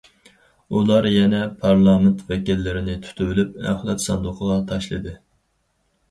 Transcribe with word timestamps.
ئۇلار 0.77 1.07
يەنە 1.15 1.41
پارلامېنت 1.65 2.23
ۋەكىللىرىنى 2.31 2.95
تۇتۇۋېلىپ 3.03 3.59
ئەخلەت 3.73 4.01
ساندۇقىغا 4.07 4.57
تاشلىدى. 4.73 5.13